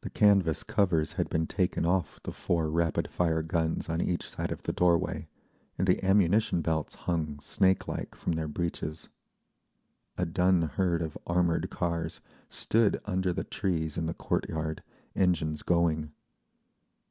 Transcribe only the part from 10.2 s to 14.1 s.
dun herd of armoured cars stood under the trees in